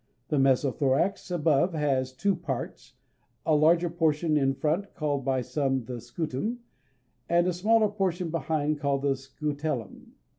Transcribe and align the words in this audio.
The 0.29 0.39
mesothorax 0.39 1.29
above 1.29 1.73
has 1.75 2.11
two 2.11 2.35
parts, 2.35 2.95
a 3.45 3.53
larger 3.55 3.87
portion 3.87 4.35
in 4.35 4.55
front 4.55 4.95
called 4.95 5.23
by 5.23 5.41
some 5.41 5.85
the 5.85 5.99
scutum 6.01 6.45
(_b_^2), 6.55 6.57
and 7.29 7.45
a 7.47 7.53
smaller 7.53 7.87
portion 7.87 8.31
behind 8.31 8.79
called 8.79 9.03
the 9.03 9.13
scutellum 9.13 9.91
(_b_^3). 9.93 10.11